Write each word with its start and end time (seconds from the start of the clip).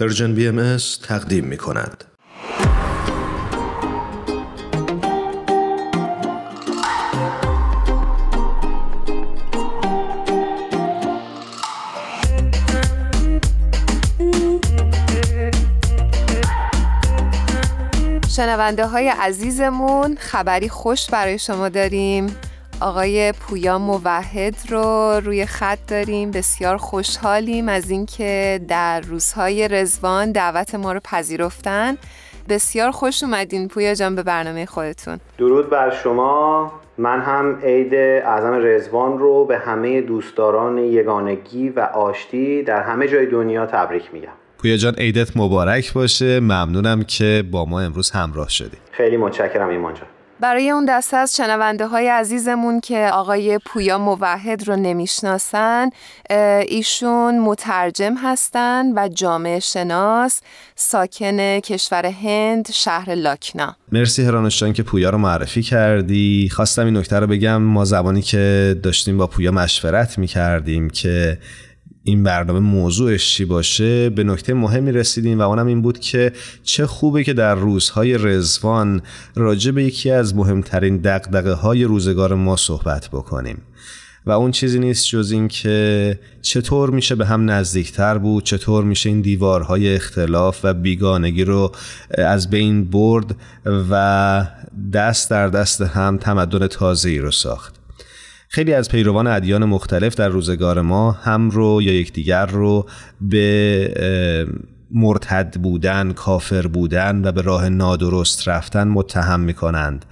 پرژن 0.00 0.34
بی 0.34 0.48
ام 0.48 0.76
تقدیم 1.02 1.44
می 1.44 1.56
کند. 1.56 2.04
شنونده 18.36 18.86
های 18.86 19.08
عزیزمون 19.08 20.16
خبری 20.20 20.68
خوش 20.68 21.10
برای 21.10 21.38
شما 21.38 21.68
داریم 21.68 22.36
آقای 22.80 23.32
پویا 23.32 23.78
موحد 23.78 24.54
رو 24.68 25.20
روی 25.24 25.46
خط 25.46 25.78
داریم 25.88 26.30
بسیار 26.30 26.76
خوشحالیم 26.76 27.68
از 27.68 27.90
اینکه 27.90 28.60
در 28.68 29.00
روزهای 29.00 29.68
رزوان 29.68 30.32
دعوت 30.32 30.74
ما 30.74 30.92
رو 30.92 31.00
پذیرفتن. 31.04 31.96
بسیار 32.48 32.90
خوش 32.90 33.22
اومدین 33.22 33.68
پویا 33.68 33.94
جان 33.94 34.14
به 34.14 34.22
برنامه 34.22 34.66
خودتون. 34.66 35.20
درود 35.38 35.70
بر 35.70 35.90
شما. 35.90 36.72
من 36.98 37.20
هم 37.20 37.60
عید 37.62 37.94
اعظم 37.94 38.60
رزوان 38.62 39.18
رو 39.18 39.44
به 39.44 39.58
همه 39.58 40.00
دوستداران 40.00 40.78
یگانگی 40.78 41.68
و 41.68 41.80
آشتی 41.80 42.62
در 42.62 42.82
همه 42.82 43.08
جای 43.08 43.26
دنیا 43.26 43.66
تبریک 43.66 44.14
میگم. 44.14 44.32
پویا 44.58 44.76
جان 44.76 44.94
عیدت 44.94 45.36
مبارک 45.36 45.92
باشه. 45.92 46.40
ممنونم 46.40 47.02
که 47.02 47.44
با 47.50 47.64
ما 47.64 47.80
امروز 47.80 48.10
همراه 48.10 48.48
شدی. 48.48 48.76
خیلی 48.92 49.16
متشکرم 49.16 49.68
ایمان 49.68 49.94
جان. 49.94 50.06
برای 50.40 50.70
اون 50.70 50.84
دسته 50.84 51.16
از 51.16 51.36
شنونده 51.36 51.86
های 51.86 52.08
عزیزمون 52.08 52.80
که 52.80 53.10
آقای 53.12 53.58
پویا 53.58 53.98
موحد 53.98 54.68
رو 54.68 54.76
نمی‌شناسن 54.76 55.90
ایشون 56.68 57.38
مترجم 57.38 58.14
هستن 58.22 58.92
و 58.96 59.08
جامعه 59.08 59.60
شناس 59.60 60.40
ساکن 60.74 61.60
کشور 61.60 62.06
هند 62.06 62.70
شهر 62.72 63.14
لاکنا. 63.14 63.76
مرسی 63.92 64.24
هرانوشان 64.24 64.72
که 64.72 64.82
پویا 64.82 65.10
رو 65.10 65.18
معرفی 65.18 65.62
کردی. 65.62 66.48
خواستم 66.52 66.84
این 66.84 66.96
نکته 66.96 67.18
رو 67.18 67.26
بگم. 67.26 67.62
ما 67.62 67.84
زبانی 67.84 68.22
که 68.22 68.76
داشتیم 68.82 69.18
با 69.18 69.26
پویا 69.26 69.50
مشورت 69.50 70.18
می‌کردیم 70.18 70.90
که 70.90 71.38
این 72.08 72.22
برنامه 72.22 72.60
موضوعش 72.60 73.34
چی 73.34 73.44
باشه؟ 73.44 74.10
به 74.10 74.24
نکته 74.24 74.54
مهمی 74.54 74.92
رسیدیم 74.92 75.38
و 75.38 75.42
اونم 75.42 75.66
این 75.66 75.82
بود 75.82 75.98
که 75.98 76.32
چه 76.62 76.86
خوبه 76.86 77.24
که 77.24 77.32
در 77.32 77.54
روزهای 77.54 78.18
رزوان 78.18 79.02
راجع 79.34 79.70
به 79.70 79.84
یکی 79.84 80.10
از 80.10 80.36
مهمترین 80.36 80.96
دقدقه 80.96 81.52
های 81.52 81.84
روزگار 81.84 82.34
ما 82.34 82.56
صحبت 82.56 83.08
بکنیم. 83.08 83.62
و 84.26 84.30
اون 84.30 84.50
چیزی 84.50 84.78
نیست 84.78 85.06
جز 85.06 85.30
این 85.30 85.48
که 85.48 86.18
چطور 86.42 86.90
میشه 86.90 87.14
به 87.14 87.26
هم 87.26 87.50
نزدیکتر 87.50 88.18
بود 88.18 88.44
چطور 88.44 88.84
میشه 88.84 89.08
این 89.08 89.20
دیوارهای 89.20 89.94
اختلاف 89.94 90.60
و 90.64 90.74
بیگانگی 90.74 91.44
رو 91.44 91.72
از 92.18 92.50
بین 92.50 92.84
برد 92.84 93.36
و 93.90 94.46
دست 94.92 95.30
در 95.30 95.48
دست 95.48 95.80
هم 95.80 96.16
تمدن 96.16 96.66
تازه‌ای 96.66 97.18
رو 97.18 97.30
ساخت. 97.30 97.75
خیلی 98.48 98.74
از 98.74 98.88
پیروان 98.88 99.26
ادیان 99.26 99.64
مختلف 99.64 100.14
در 100.14 100.28
روزگار 100.28 100.80
ما 100.80 101.12
هم 101.12 101.50
رو 101.50 101.82
یا 101.82 101.92
یکدیگر 101.92 102.46
رو 102.46 102.86
به 103.20 104.56
مرتد 104.90 105.54
بودن، 105.54 106.12
کافر 106.12 106.66
بودن 106.66 107.24
و 107.24 107.32
به 107.32 107.42
راه 107.42 107.68
نادرست 107.68 108.48
رفتن 108.48 108.88
متهم 108.88 109.40
می 109.40 109.54
کنند 109.54 110.04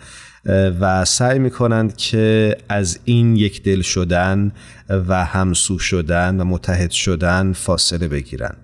و 0.80 1.04
سعی 1.04 1.38
می 1.38 1.50
کنند 1.50 1.96
که 1.96 2.56
از 2.68 2.98
این 3.04 3.36
یک 3.36 3.62
دل 3.62 3.82
شدن 3.82 4.52
و 4.88 5.24
همسو 5.24 5.78
شدن 5.78 6.40
و 6.40 6.44
متحد 6.44 6.90
شدن 6.90 7.52
فاصله 7.52 8.08
بگیرند. 8.08 8.63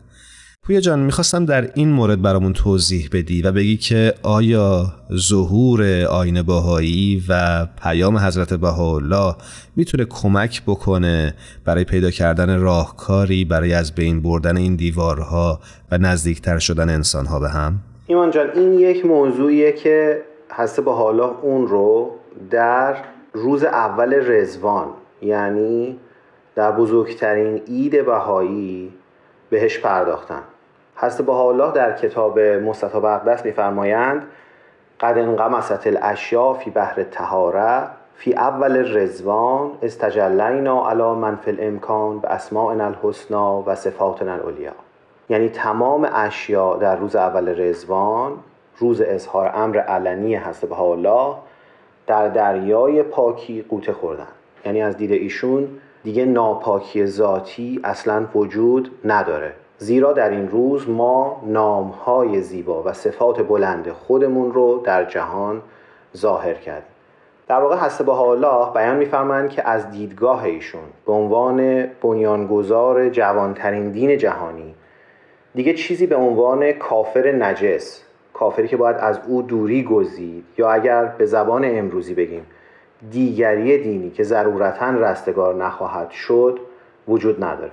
پویا 0.66 0.80
جان 0.80 0.98
می‌خواستم 0.98 1.44
در 1.44 1.70
این 1.74 1.88
مورد 1.92 2.22
برامون 2.22 2.52
توضیح 2.52 3.08
بدی 3.12 3.42
و 3.42 3.52
بگی 3.52 3.76
که 3.76 4.14
آیا 4.22 4.84
ظهور 5.14 6.04
آین 6.10 6.42
باهایی 6.42 7.22
و 7.28 7.66
پیام 7.82 8.18
حضرت 8.18 8.54
بهاءالله 8.54 9.34
می‌تونه 9.76 10.04
کمک 10.04 10.62
بکنه 10.66 11.34
برای 11.64 11.84
پیدا 11.84 12.10
کردن 12.10 12.60
راهکاری 12.60 13.44
برای 13.44 13.72
از 13.72 13.94
بین 13.94 14.22
بردن 14.22 14.56
این 14.56 14.76
دیوارها 14.76 15.60
و 15.92 15.98
نزدیکتر 15.98 16.58
شدن 16.58 16.90
انسانها 16.90 17.40
به 17.40 17.48
هم؟ 17.48 17.78
ایمان 18.06 18.30
جان 18.30 18.50
این 18.50 18.72
یک 18.72 19.06
موضوعیه 19.06 19.72
که 19.72 20.22
حضرت 20.56 20.84
بهاءالله 20.84 21.30
اون 21.42 21.68
رو 21.68 22.10
در 22.50 22.96
روز 23.32 23.64
اول 23.64 24.14
رزوان 24.14 24.88
یعنی 25.22 25.96
در 26.54 26.72
بزرگترین 26.72 27.62
عید 27.68 28.06
بهایی 28.06 28.92
بهش 29.50 29.78
پرداختن 29.78 30.42
حضرت 31.00 31.28
الله 31.28 31.72
در 31.72 31.92
کتاب 31.92 32.38
مستطاب 32.38 33.04
اقدس 33.04 33.44
میفرمایند 33.44 34.22
قد 35.00 35.18
انقمست 35.18 35.86
الاشیا 35.86 36.52
فی 36.52 36.70
بحر 36.70 37.02
تهاره 37.02 37.82
فی 38.14 38.34
اول 38.34 38.96
رزوان 38.96 39.70
استجلینا 39.82 40.90
علی 40.90 41.02
من 41.02 41.36
فی 41.36 41.50
الامکان 41.50 42.18
به 42.18 42.28
اسماء 42.28 42.80
الحسنا 42.80 43.62
و 43.66 43.74
صفات 43.74 44.22
العلیا 44.22 44.72
یعنی 45.28 45.48
تمام 45.48 46.08
اشیا 46.14 46.76
در 46.76 46.96
روز 46.96 47.16
اول 47.16 47.60
رزوان 47.60 48.32
روز 48.78 49.00
اظهار 49.00 49.50
امر 49.54 49.78
علنی 49.78 50.36
حضرت 50.36 50.80
الله 50.80 51.34
در 52.06 52.28
دریای 52.28 53.02
پاکی 53.02 53.62
قوطه 53.68 53.92
خوردن. 53.92 54.26
یعنی 54.66 54.82
از 54.82 54.96
دید 54.96 55.12
ایشون 55.12 55.68
دیگه 56.04 56.24
ناپاکی 56.24 57.06
ذاتی 57.06 57.80
اصلا 57.84 58.26
وجود 58.34 58.90
نداره. 59.04 59.54
زیرا 59.82 60.12
در 60.12 60.30
این 60.30 60.48
روز 60.48 60.88
ما 60.88 61.42
نامهای 61.46 62.40
زیبا 62.40 62.82
و 62.82 62.92
صفات 62.92 63.40
بلند 63.40 63.92
خودمون 63.92 64.52
رو 64.52 64.78
در 64.84 65.04
جهان 65.04 65.62
ظاهر 66.16 66.54
کردیم. 66.54 66.90
در 67.48 67.60
واقع 67.60 67.76
حسب 67.76 68.10
الله 68.10 68.72
بیان 68.74 68.96
میفرمایند 68.96 69.50
که 69.50 69.68
از 69.68 69.90
دیدگاه 69.90 70.44
ایشون 70.44 70.80
به 71.06 71.12
عنوان 71.12 71.86
بنیانگذار 72.02 73.08
جوانترین 73.08 73.90
دین 73.90 74.18
جهانی 74.18 74.74
دیگه 75.54 75.74
چیزی 75.74 76.06
به 76.06 76.16
عنوان 76.16 76.72
کافر 76.72 77.32
نجس 77.32 78.02
کافری 78.34 78.68
که 78.68 78.76
باید 78.76 78.96
از 78.96 79.20
او 79.28 79.42
دوری 79.42 79.82
گزید 79.82 80.44
یا 80.58 80.70
اگر 80.70 81.04
به 81.04 81.26
زبان 81.26 81.64
امروزی 81.64 82.14
بگیم 82.14 82.46
دیگری 83.10 83.78
دینی 83.78 84.10
که 84.10 84.22
ضرورتا 84.22 84.90
رستگار 84.90 85.54
نخواهد 85.54 86.10
شد 86.10 86.58
وجود 87.08 87.44
نداره. 87.44 87.72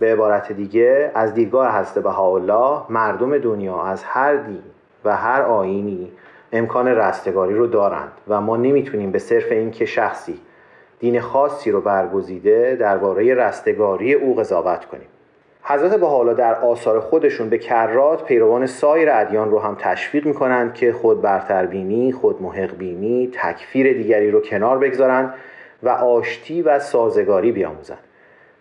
به 0.00 0.12
عبارت 0.12 0.52
دیگه 0.52 1.10
از 1.14 1.34
دیدگاه 1.34 1.72
هسته 1.72 2.20
الله 2.20 2.80
مردم 2.90 3.38
دنیا 3.38 3.82
از 3.82 4.04
هر 4.04 4.36
دین 4.36 4.62
و 5.04 5.16
هر 5.16 5.42
آینی 5.42 6.12
امکان 6.52 6.88
رستگاری 6.88 7.54
رو 7.54 7.66
دارند 7.66 8.12
و 8.28 8.40
ما 8.40 8.56
نمی‌تونیم 8.56 9.10
به 9.10 9.18
صرف 9.18 9.52
اینکه 9.52 9.86
شخصی 9.86 10.40
دین 10.98 11.20
خاصی 11.20 11.70
رو 11.70 11.80
برگزیده 11.80 12.76
درباره 12.80 13.34
رستگاری 13.34 14.14
او 14.14 14.34
قضاوت 14.34 14.84
کنیم. 14.84 15.06
حضرت 15.62 16.02
حالا 16.02 16.32
در 16.32 16.54
آثار 16.54 17.00
خودشون 17.00 17.48
به 17.48 17.58
کرات 17.58 18.24
پیروان 18.24 18.66
سایر 18.66 19.08
ادیان 19.12 19.50
رو 19.50 19.58
هم 19.58 19.76
تشویق 19.78 20.26
می‌کنند 20.26 20.74
که 20.74 20.92
خود 20.92 21.22
برتربینی، 21.22 22.12
خود 22.12 22.42
محقبینی، 22.42 23.30
تکفیر 23.32 23.92
دیگری 23.92 24.30
رو 24.30 24.40
کنار 24.40 24.78
بگذارند 24.78 25.34
و 25.82 25.88
آشتی 25.88 26.62
و 26.62 26.78
سازگاری 26.78 27.52
بیاموزند. 27.52 27.98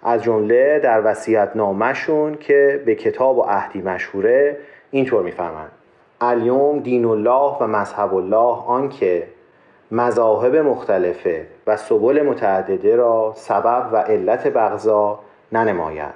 از 0.08 0.24
جمله 0.24 0.80
در 0.80 1.02
وسیعت 1.06 1.56
نامشون 1.56 2.36
که 2.36 2.84
به 2.86 2.96
کتاب 2.96 3.38
و 3.38 3.42
عهدی 3.42 3.82
مشهوره 3.82 4.58
اینطور 4.92 5.24
می‌فهمند 5.24 5.72
الیوم 6.22 6.80
دین 6.80 7.06
الله 7.06 7.58
و 7.60 7.68
مذهب 7.68 8.16
الله 8.16 8.64
آنکه 8.68 9.28
مذاهب 9.92 10.56
مختلفه 10.56 11.48
و 11.68 11.78
سبل 11.78 12.22
متعدده 12.22 12.96
را 12.96 13.34
سبب 13.36 13.90
و 13.92 13.98
علت 13.98 14.48
بغضا 14.48 15.20
ننماید. 15.52 16.14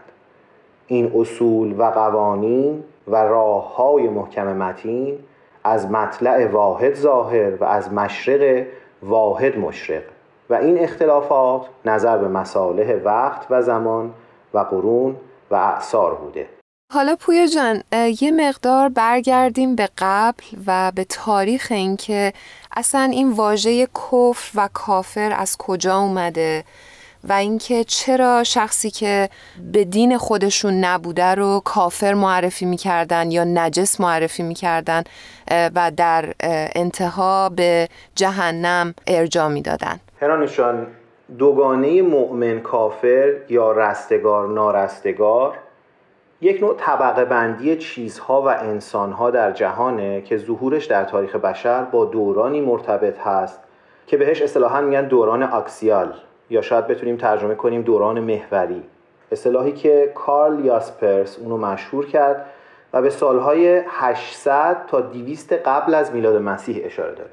این 0.87 1.11
اصول 1.15 1.75
و 1.77 1.83
قوانین 1.83 2.83
و 3.07 3.15
راه 3.15 3.75
های 3.75 4.07
محکم 4.07 4.57
متین 4.57 5.19
از 5.63 5.91
مطلع 5.91 6.47
واحد 6.47 6.93
ظاهر 6.93 7.55
و 7.55 7.63
از 7.63 7.93
مشرق 7.93 8.65
واحد 9.03 9.59
مشرق 9.59 10.03
و 10.49 10.53
این 10.53 10.79
اختلافات 10.79 11.61
نظر 11.85 12.17
به 12.17 12.27
مصالح 12.27 12.93
وقت 13.03 13.47
و 13.49 13.61
زمان 13.61 14.13
و 14.53 14.59
قرون 14.59 15.15
و 15.51 15.55
اعثار 15.55 16.15
بوده. 16.15 16.49
حالا 16.93 17.15
پویا 17.15 17.47
جان 17.47 17.83
یه 18.21 18.31
مقدار 18.31 18.89
برگردیم 18.89 19.75
به 19.75 19.89
قبل 19.97 20.43
و 20.67 20.91
به 20.95 21.03
تاریخ 21.03 21.67
اینکه 21.71 22.33
اصلا 22.77 23.01
این 23.01 23.31
واژه 23.31 23.85
کفر 23.87 24.51
و 24.55 24.69
کافر 24.73 25.31
از 25.37 25.57
کجا 25.57 25.97
اومده 25.97 26.63
و 27.23 27.33
اینکه 27.33 27.83
چرا 27.83 28.43
شخصی 28.43 28.91
که 28.91 29.29
به 29.71 29.83
دین 29.83 30.17
خودشون 30.17 30.73
نبوده 30.73 31.35
رو 31.35 31.61
کافر 31.65 32.13
معرفی 32.13 32.65
می‌کردن 32.65 33.31
یا 33.31 33.43
نجس 33.43 34.01
معرفی 34.01 34.43
می‌کردن 34.43 35.03
و 35.51 35.91
در 35.97 36.33
انتها 36.75 37.49
به 37.49 37.89
جهنم 38.15 38.93
ارجا 39.07 39.49
می‌دادن. 39.49 39.99
هرانشان 40.21 40.87
دوگانه 41.37 42.01
مؤمن 42.01 42.59
کافر 42.59 43.33
یا 43.49 43.71
رستگار 43.71 44.47
نارستگار 44.47 45.57
یک 46.41 46.61
نوع 46.61 46.75
طبقه 46.77 47.25
بندی 47.25 47.75
چیزها 47.75 48.41
و 48.41 48.47
انسانها 48.47 49.31
در 49.31 49.51
جهانه 49.51 50.21
که 50.21 50.37
ظهورش 50.37 50.85
در 50.85 51.03
تاریخ 51.03 51.35
بشر 51.35 51.83
با 51.83 52.05
دورانی 52.05 52.61
مرتبط 52.61 53.19
هست 53.19 53.59
که 54.07 54.17
بهش 54.17 54.41
اصطلاحا 54.41 54.81
میگن 54.81 55.07
دوران 55.07 55.43
اکسیال 55.43 56.13
یا 56.49 56.61
شاید 56.61 56.87
بتونیم 56.87 57.17
ترجمه 57.17 57.55
کنیم 57.55 57.81
دوران 57.81 58.19
محوری. 58.19 58.83
اصطلاحی 59.31 59.71
که 59.71 60.11
کارل 60.15 60.65
یاسپرس 60.65 61.39
اونو 61.39 61.57
مشهور 61.57 62.05
کرد 62.05 62.45
و 62.93 63.01
به 63.01 63.09
سالهای 63.09 63.81
800 63.87 64.77
تا 64.87 65.01
200 65.01 65.53
قبل 65.53 65.93
از 65.93 66.13
میلاد 66.13 66.41
مسیح 66.41 66.81
اشاره 66.85 67.15
داره. 67.15 67.29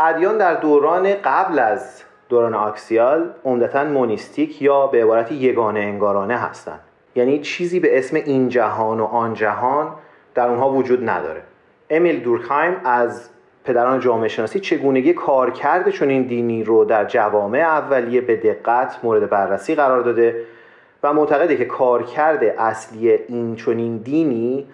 ادیان 0.00 0.38
در 0.38 0.54
دوران 0.54 1.14
قبل 1.14 1.58
از 1.58 2.02
دوران 2.30 2.54
اکسیال 2.54 3.30
عمدتا 3.44 3.84
مونیستیک 3.84 4.62
یا 4.62 4.86
به 4.86 5.02
عبارت 5.04 5.32
یگانه 5.32 5.80
انگارانه 5.80 6.36
هستند. 6.36 6.80
یعنی 7.14 7.40
چیزی 7.40 7.80
به 7.80 7.98
اسم 7.98 8.16
این 8.16 8.48
جهان 8.48 9.00
و 9.00 9.04
آن 9.04 9.34
جهان 9.34 9.92
در 10.34 10.48
اونها 10.48 10.70
وجود 10.70 11.08
نداره. 11.08 11.42
امیل 11.90 12.20
دورکهایم 12.20 12.76
از 12.84 13.30
پدران 13.64 14.00
جامعه 14.00 14.28
شناسی 14.28 14.60
چگونگی 14.60 15.12
کارکرد 15.12 15.90
چنین 15.90 16.22
دینی 16.22 16.64
رو 16.64 16.84
در 16.84 17.04
جوامع 17.04 17.58
اولیه 17.58 18.20
به 18.20 18.36
دقت 18.36 18.98
مورد 19.02 19.30
بررسی 19.30 19.74
قرار 19.74 20.00
داده 20.00 20.44
و 21.02 21.12
معتقده 21.12 21.56
که 21.56 21.64
کارکرد 21.64 22.44
اصلی 22.44 23.10
این 23.10 23.56
چنین 23.56 23.96
دینی 23.96 24.66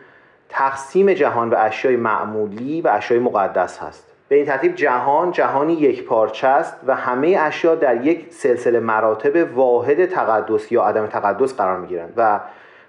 تقسیم 0.49 1.13
جهان 1.13 1.51
به 1.51 1.59
اشیای 1.59 1.97
معمولی 1.97 2.81
و 2.81 2.89
اشیای 2.89 3.21
مقدس 3.21 3.79
هست. 3.79 4.16
به 4.29 4.37
این 4.37 4.47
ترتیب 4.47 4.75
جهان 4.75 5.33
جهانی 5.33 5.73
یک 5.73 6.05
پارچه 6.05 6.49
است 6.49 6.77
و 6.87 6.95
همه 6.95 7.37
اشیا 7.41 7.75
در 7.75 8.05
یک 8.05 8.27
سلسله 8.31 8.81
مراتب 8.81 9.57
واحد 9.57 10.07
تقدس 10.07 10.73
یا 10.73 10.83
عدم 10.83 11.07
تقدس 11.07 11.57
قرار 11.57 11.81
می 11.81 11.87
گیرند 11.87 12.13
و 12.17 12.41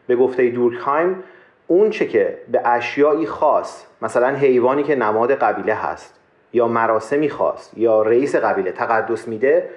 به 0.08 0.16
گفته 0.16 0.50
دورکهایم 0.50 1.24
اون 1.68 1.90
چه 1.90 2.08
که 2.08 2.38
به 2.52 2.62
اشیایی 2.66 3.26
خاص 3.26 3.86
مثلا 4.02 4.28
حیوانی 4.28 4.84
که 4.84 4.96
نماد 4.96 5.32
قبیله 5.32 5.74
هست 5.74 6.20
یا 6.54 6.68
مراسمی 6.68 7.30
خاص 7.30 7.72
یا 7.78 8.02
رئیس 8.02 8.36
قبیله 8.36 8.72
تقدس 8.72 9.28
میده 9.28 9.70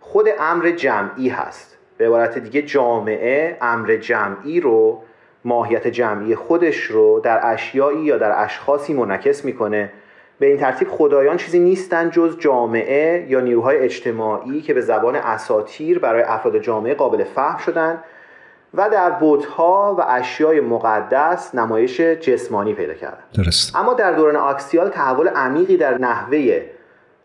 خود 0.00 0.28
امر 0.40 0.70
جمعی 0.70 1.28
هست. 1.28 1.78
به 1.98 2.06
عبارت 2.06 2.38
دیگه 2.38 2.62
جامعه 2.62 3.56
امر 3.60 3.96
جمعی 3.96 4.60
رو 4.60 5.02
ماهیت 5.44 5.88
جمعی 5.88 6.34
خودش 6.34 6.82
رو 6.82 7.20
در 7.20 7.40
اشیایی 7.42 8.00
یا 8.00 8.18
در 8.18 8.44
اشخاصی 8.44 8.94
منعکس 8.94 9.44
می‌کنه. 9.44 9.92
به 10.38 10.46
این 10.46 10.56
ترتیب 10.56 10.88
خدایان 10.88 11.36
چیزی 11.36 11.58
نیستن 11.58 12.10
جز 12.10 12.38
جامعه 12.38 13.26
یا 13.28 13.40
نیروهای 13.40 13.78
اجتماعی 13.78 14.60
که 14.60 14.74
به 14.74 14.80
زبان 14.80 15.16
اساتیر 15.16 15.98
برای 15.98 16.22
افراد 16.22 16.58
جامعه 16.58 16.94
قابل 16.94 17.24
فهم 17.24 17.58
شدن 17.58 18.02
و 18.74 18.90
در 18.90 19.10
بوتها 19.10 19.96
و 19.98 20.04
اشیای 20.08 20.60
مقدس 20.60 21.54
نمایش 21.54 22.00
جسمانی 22.00 22.74
پیدا 22.74 22.94
کردن. 22.94 23.22
درست. 23.34 23.76
اما 23.76 23.94
در 23.94 24.12
دوران 24.12 24.36
آکسیال 24.36 24.88
تحول 24.88 25.28
عمیقی 25.28 25.76
در 25.76 25.98
نحوه 25.98 26.62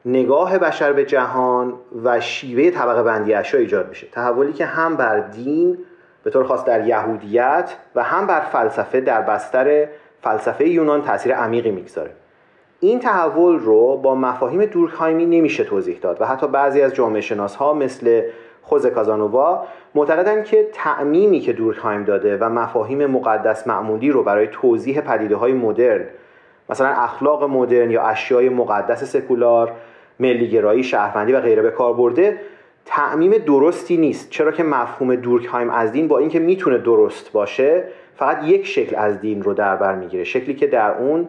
نگاه 0.06 0.58
بشر 0.58 0.94
به 0.94 1.06
جهان 1.06 1.74
و 2.04 2.20
شیوه 2.20 2.70
طبقه 2.70 3.04
بندی 3.04 3.34
اشیا 3.34 3.60
ایجاد 3.60 3.90
میشه. 3.90 4.08
تحولی 4.08 4.54
که 4.54 4.66
هم 4.66 4.96
بر 4.96 5.20
دین 5.20 5.78
به 6.24 6.30
طور 6.30 6.44
خاص 6.44 6.66
در 6.66 6.88
یهودیت 6.88 7.74
و 7.96 8.04
هم 8.04 8.28
بر 8.28 8.40
فلسفه 8.40 9.02
در 9.02 9.22
بستر 9.22 9.88
فلسفه 10.22 10.70
یونان 10.70 11.02
تاثیر 11.02 11.36
عمیقی 11.36 11.72
می‌گذاره. 11.72 12.12
این 12.84 13.00
تحول 13.00 13.60
رو 13.60 13.98
با 13.98 14.16
مفاهیم 14.16 14.66
دورکهایمی 14.66 15.26
نمیشه 15.26 15.64
توضیح 15.64 16.00
داد 16.02 16.22
و 16.22 16.26
حتی 16.26 16.48
بعضی 16.48 16.82
از 16.82 16.94
جامعه 16.94 17.22
شناس 17.22 17.56
ها 17.56 17.74
مثل 17.74 18.22
خوز 18.62 18.88
کازانووا 18.88 19.64
معتقدند 19.96 20.46
که 20.46 20.68
تعمیمی 20.74 21.40
که 21.40 21.54
دورکهایم 21.54 22.04
داده 22.04 22.38
و 22.38 22.50
مفاهیم 22.50 23.06
مقدس 23.06 23.68
معمولی 23.68 24.12
رو 24.12 24.24
برای 24.24 24.48
توضیح 24.48 25.02
پدیده 25.02 25.36
های 25.36 25.54
مدرن 25.54 26.06
مثلا 26.70 26.88
اخلاق 26.88 27.44
مدرن 27.44 27.92
یا 27.92 28.02
اشیای 28.02 28.50
مقدس 28.50 29.04
سکولار 29.04 29.72
ملیگرایی 30.20 30.84
شهروندی 30.84 31.34
و 31.34 31.42
غیره 31.42 31.62
به 31.62 31.72
کار 31.72 31.94
برده 31.94 32.40
تعمیم 32.86 33.32
درستی 33.32 33.98
نیست. 33.98 34.30
چرا 34.30 34.52
که 34.52 34.64
مفهوم 34.64 35.16
دورکهایم 35.16 35.70
از 35.70 35.92
دین 35.92 36.08
با 36.08 36.18
اینکه 36.18 36.40
می‌تونه 36.40 36.78
درست 36.78 37.32
باشه 37.32 37.84
فقط 38.16 38.44
یک 38.44 38.66
شکل 38.66 38.96
از 38.96 39.20
دین 39.20 39.44
رو 39.44 39.54
در 39.54 39.76
بر 39.76 39.96
می‌گیره. 39.96 40.24
شکلی 40.24 40.56
که 40.56 40.68
در 40.68 40.98
اون 40.98 41.28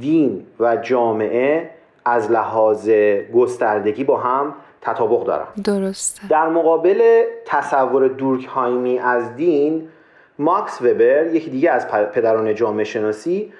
دین 0.00 0.46
و 0.60 0.76
جامعه 0.76 1.70
از 2.04 2.30
لحاظ 2.30 2.90
گستردگی 3.34 4.04
با 4.04 4.16
هم 4.16 4.54
تطابق 4.80 5.24
دارن. 5.24 5.46
درسته. 5.64 6.28
در 6.28 6.48
مقابل 6.48 7.22
تصور 7.46 8.08
دورکهایمی 8.08 8.98
از 8.98 9.36
دین 9.36 9.88
ماکس 10.38 10.82
وبر 10.82 11.26
یکی 11.26 11.50
دیگه 11.50 11.70
از 11.70 11.88
پدران 11.88 12.54
جامعه 12.54 12.84
شناسی 12.84 13.52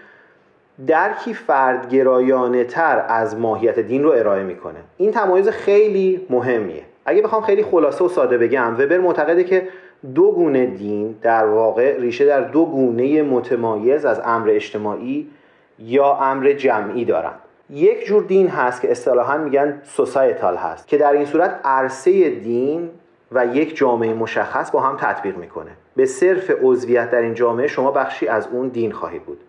درکی 0.87 1.35
فردگرایانه 1.35 2.65
تر 2.65 3.05
از 3.09 3.39
ماهیت 3.39 3.79
دین 3.79 4.03
رو 4.03 4.11
ارائه 4.11 4.43
می‌کنه. 4.43 4.79
این 4.97 5.11
تمایز 5.11 5.49
خیلی 5.49 6.27
مهمیه. 6.31 6.83
اگه 7.05 7.23
بخوام 7.23 7.43
خیلی 7.43 7.63
خلاصه 7.63 8.05
و 8.05 8.09
ساده 8.09 8.39
بگم 8.39 8.75
وبر 8.75 8.99
معتقده 8.99 9.45
که 9.45 9.69
دو 10.15 10.33
گونه 10.33 10.67
دین 10.67 11.15
در 11.23 11.47
واقع 11.47 11.97
ریشه 12.01 12.27
در 12.27 12.41
دو 12.41 12.65
گونه 12.67 13.23
متمایز 13.23 14.05
از 14.05 14.21
امر 14.25 14.51
اجتماعی 14.51 15.31
یا 15.79 16.15
امر 16.15 16.53
جمعی 16.53 17.05
دارن. 17.05 17.33
یک 17.71 18.07
جور 18.07 18.23
دین 18.23 18.49
هست 18.49 18.83
که 18.83 18.91
اصطلاحا 18.91 19.39
میگن 19.39 19.81
سوسایتال 19.85 20.57
هست 20.57 20.89
که 20.89 20.97
در 20.97 21.13
این 21.13 21.25
صورت 21.25 21.61
عرصه 21.65 22.31
دین 22.31 22.91
و 23.33 23.47
یک 23.47 23.77
جامعه 23.77 24.15
مشخص 24.15 24.71
با 24.71 24.81
هم 24.81 24.97
تطبیق 24.97 25.37
می‌کنه. 25.37 25.71
به 25.97 26.07
صرف 26.07 26.51
عضویت 26.63 27.11
در 27.11 27.23
این 27.23 27.35
جامعه 27.35 27.67
شما 27.67 27.91
بخشی 27.91 28.29
از 28.29 28.49
اون 28.53 28.69
دین 28.69 28.93
خواهید 28.93 29.23
بود. 29.23 29.41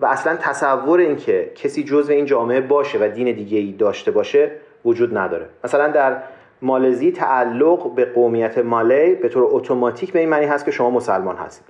و 0.00 0.06
اصلا 0.06 0.36
تصور 0.36 1.00
اینکه 1.00 1.52
کسی 1.54 1.84
جزء 1.84 2.12
این 2.12 2.24
جامعه 2.24 2.60
باشه 2.60 2.98
و 2.98 3.08
دین 3.08 3.32
دیگه 3.32 3.58
ای 3.58 3.72
داشته 3.72 4.10
باشه 4.10 4.50
وجود 4.84 5.18
نداره. 5.18 5.48
مثلا 5.64 5.88
در 5.88 6.16
مالزی 6.62 7.12
تعلق 7.12 7.94
به 7.94 8.04
قومیت 8.04 8.58
مالی 8.58 9.14
به 9.14 9.28
طور 9.28 9.48
اتوماتیک 9.50 10.12
به 10.12 10.18
این 10.18 10.28
معنی 10.28 10.46
هست 10.46 10.64
که 10.64 10.70
شما 10.70 10.90
مسلمان 10.90 11.36
هستید. 11.36 11.66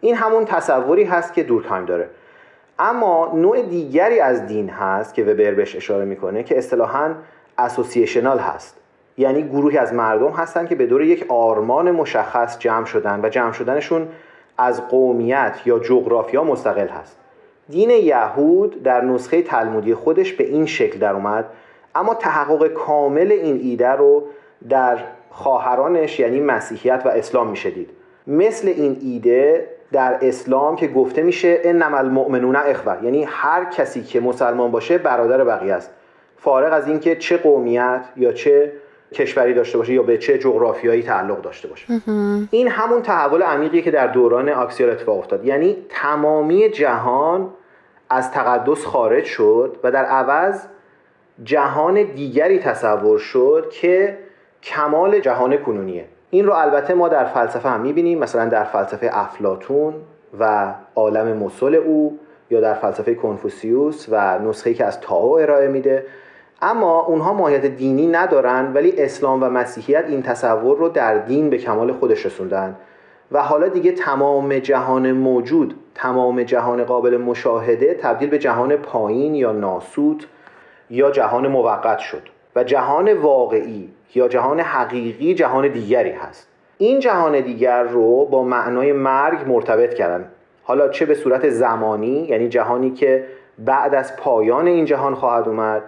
این 0.00 0.14
همون 0.14 0.44
تصوری 0.44 1.04
هست 1.04 1.34
که 1.34 1.42
دورکهایم 1.42 1.84
داره. 1.84 2.08
اما 2.78 3.32
نوع 3.34 3.62
دیگری 3.62 4.20
از 4.20 4.46
دین 4.46 4.68
هست 4.68 5.14
که 5.14 5.22
وبر 5.22 5.50
بهش 5.50 5.76
اشاره 5.76 6.04
می‌کنه 6.04 6.42
که 6.42 6.58
اصطلاحا 6.58 7.14
اسوسییشنال 7.58 8.38
هست. 8.38 8.76
یعنی 9.18 9.42
گروهی 9.42 9.78
از 9.78 9.94
مردم 9.94 10.30
هستن 10.30 10.66
که 10.66 10.74
به 10.74 10.86
دور 10.86 11.02
یک 11.02 11.26
آرمان 11.28 11.90
مشخص 11.90 12.58
جمع 12.58 12.84
شدن 12.84 13.20
و 13.22 13.28
جمع 13.28 13.52
شدنشون 13.52 14.08
از 14.58 14.88
قومیت 14.88 15.58
یا 15.64 15.78
جغرافیا 15.78 16.44
مستقل 16.44 16.88
هست. 16.88 17.16
دین 17.68 17.90
یهود 17.90 18.82
در 18.82 19.00
نسخه 19.04 19.42
تلمودی 19.42 19.94
خودش 19.94 20.32
به 20.32 20.44
این 20.44 20.66
شکل 20.66 20.98
در 20.98 21.12
اومد 21.12 21.44
اما 21.94 22.14
تحقق 22.14 22.66
کامل 22.66 23.32
این 23.32 23.60
ایده 23.62 23.88
رو 23.88 24.22
در 24.68 24.98
خواهرانش 25.30 26.20
یعنی 26.20 26.40
مسیحیت 26.40 27.02
و 27.04 27.08
اسلام 27.08 27.50
میشه 27.50 27.70
دید 27.70 27.90
مثل 28.26 28.68
این 28.68 28.96
ایده 29.00 29.66
در 29.92 30.18
اسلام 30.22 30.76
که 30.76 30.88
گفته 30.88 31.22
میشه 31.22 31.60
انما 31.64 31.96
المؤمنون 31.96 32.56
اخوه. 32.56 33.04
یعنی 33.04 33.24
هر 33.24 33.64
کسی 33.64 34.02
که 34.02 34.20
مسلمان 34.20 34.70
باشه 34.70 34.98
برادر 34.98 35.44
بقیه 35.44 35.74
است. 35.74 35.90
فارغ 36.36 36.72
از 36.72 36.88
اینکه 36.88 37.16
چه 37.16 37.36
قومیت 37.36 38.04
یا 38.16 38.32
چه 38.32 38.72
کشوری 39.12 39.54
داشته 39.54 39.78
باشه 39.78 39.92
یا 39.92 40.02
به 40.02 40.18
چه 40.18 40.38
جغرافیایی 40.38 41.02
تعلق 41.02 41.42
داشته 41.42 41.68
باشه. 41.68 41.86
این 42.50 42.68
همون 42.68 43.02
تحول 43.02 43.42
عمیقی 43.42 43.82
که 43.82 43.90
در 43.90 44.06
دوران 44.06 44.48
آکسیال 44.48 44.90
اتفاق 44.90 45.18
افتاد. 45.18 45.44
یعنی 45.44 45.76
تمامی 45.88 46.68
جهان 46.68 47.50
از 48.10 48.30
تقدس 48.30 48.84
خارج 48.84 49.24
شد 49.24 49.76
و 49.84 49.90
در 49.90 50.04
عوض 50.04 50.66
جهان 51.44 52.02
دیگری 52.02 52.58
تصور 52.58 53.18
شد 53.18 53.70
که 53.70 54.18
کمال 54.62 55.20
جهان 55.20 55.56
کنونیه. 55.56 56.04
این 56.30 56.46
رو 56.46 56.52
البته 56.52 56.94
ما 56.94 57.08
در 57.08 57.24
فلسفه 57.24 57.68
هم 57.68 57.80
می‌بینیم 57.80 58.18
مثلا 58.18 58.46
در 58.46 58.64
فلسفه 58.64 59.10
افلاتون 59.12 59.94
و 60.40 60.74
عالم 60.94 61.36
مسل 61.36 61.74
او 61.74 62.18
یا 62.50 62.60
در 62.60 62.74
فلسفه 62.74 63.14
کنفوسیوس 63.14 64.06
و 64.10 64.38
نسخه‌ای 64.38 64.76
که 64.76 64.84
از 64.84 65.00
تاو 65.00 65.38
ارائه 65.38 65.68
میده. 65.68 66.06
اما 66.62 67.00
اونها 67.00 67.32
ماهیت 67.32 67.66
دینی 67.66 68.06
ندارن 68.06 68.72
ولی 68.74 69.02
اسلام 69.02 69.42
و 69.42 69.48
مسیحیت 69.48 70.04
این 70.08 70.22
تصور 70.22 70.78
رو 70.78 70.88
در 70.88 71.18
دین 71.18 71.50
به 71.50 71.58
کمال 71.58 71.92
خودش 71.92 72.26
رسوندن. 72.26 72.76
و 73.32 73.42
حالا 73.42 73.68
دیگه 73.68 73.92
تمام 73.92 74.58
جهان 74.58 75.12
موجود 75.12 75.74
تمام 75.94 76.42
جهان 76.42 76.84
قابل 76.84 77.16
مشاهده 77.16 77.94
تبدیل 77.94 78.30
به 78.30 78.38
جهان 78.38 78.76
پایین 78.76 79.34
یا 79.34 79.52
ناسود 79.52 80.26
یا 80.90 81.10
جهان 81.10 81.48
موقت 81.48 81.98
شد. 81.98 82.22
و 82.58 82.64
جهان 82.64 83.12
واقعی 83.12 83.88
یا 84.14 84.28
جهان 84.28 84.60
حقیقی 84.60 85.34
جهان 85.34 85.68
دیگری 85.68 86.10
هست. 86.10 86.48
این 86.78 87.00
جهان 87.00 87.40
دیگر 87.40 87.82
رو 87.82 88.24
با 88.24 88.42
معنای 88.42 88.92
مرگ 88.92 89.48
مرتبط 89.48 89.94
کردن. 89.94 90.24
حالا 90.62 90.88
چه 90.88 91.06
به 91.06 91.14
صورت 91.14 91.48
زمانی 91.48 92.26
یعنی 92.28 92.48
جهانی 92.48 92.90
که 92.90 93.24
بعد 93.58 93.94
از 93.94 94.16
پایان 94.16 94.66
این 94.66 94.84
جهان 94.84 95.14
خواهد 95.14 95.48
اومد 95.48 95.82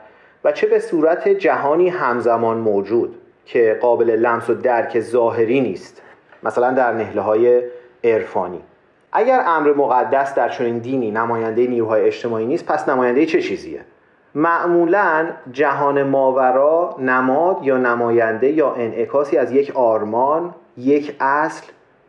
و 0.44 0.52
چه 0.52 0.66
به 0.66 0.78
صورت 0.78 1.28
جهانی 1.28 1.88
همزمان 1.88 2.56
موجود 2.56 3.18
که 3.46 3.78
قابل 3.80 4.10
لمس 4.10 4.50
و 4.50 4.54
درک 4.54 5.00
ظاهری 5.00 5.60
نیست. 5.60 6.02
مثلا 6.42 6.70
در 6.70 6.92
نهله 6.92 7.20
های 7.20 7.62
عرفانی. 8.04 8.60
اگر 9.12 9.42
امر 9.46 9.72
مقدس 9.72 10.34
در 10.34 10.48
چنین 10.48 10.78
دینی 10.78 11.10
نماینده 11.10 11.66
نیروهای 11.66 12.04
اجتماعی 12.04 12.46
نیست 12.46 12.66
پس 12.66 12.88
نماینده 12.88 13.26
چه 13.26 13.42
چیزیه؟ 13.42 13.80
معمولا 14.34 15.26
جهان 15.52 16.02
ماورا 16.02 16.96
نماد 16.98 17.58
یا 17.62 17.76
نماینده 17.76 18.50
یا 18.50 18.74
انعکاسی 18.74 19.36
از 19.36 19.52
یک 19.52 19.76
آرمان 19.76 20.54
یک 20.76 21.16
اصل 21.20 21.66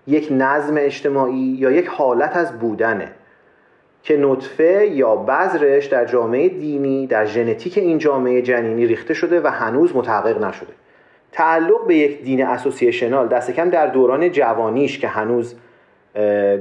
یک 0.07 0.27
نظم 0.31 0.73
اجتماعی 0.77 1.55
یا 1.59 1.71
یک 1.71 1.87
حالت 1.87 2.37
از 2.37 2.59
بودنه 2.59 3.11
که 4.03 4.17
نطفه 4.17 4.87
یا 4.87 5.15
بذرش 5.15 5.85
در 5.85 6.05
جامعه 6.05 6.49
دینی 6.49 7.07
در 7.07 7.25
ژنتیک 7.25 7.77
این 7.77 7.97
جامعه 7.97 8.41
جنینی 8.41 8.85
ریخته 8.87 9.13
شده 9.13 9.41
و 9.41 9.47
هنوز 9.47 9.95
متحقق 9.95 10.43
نشده. 10.43 10.73
تعلق 11.31 11.87
به 11.87 11.95
یک 11.95 12.23
دین 12.23 12.45
اسوسییشنال 12.45 13.27
دست 13.27 13.51
کم 13.51 13.69
در 13.69 13.87
دوران 13.87 14.31
جوانیش 14.31 14.99
که 14.99 15.07
هنوز 15.07 15.55